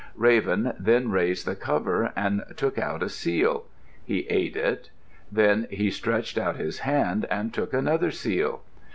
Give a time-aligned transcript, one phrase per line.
[0.15, 3.65] Raven then raised the cover and took out a seal.
[4.03, 4.89] He ate it.
[5.31, 8.63] Then he stretched out his hand and took another seal.